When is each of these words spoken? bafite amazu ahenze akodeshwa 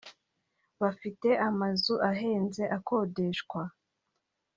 bafite 0.81 1.29
amazu 1.49 1.93
ahenze 2.11 2.63
akodeshwa 2.77 3.61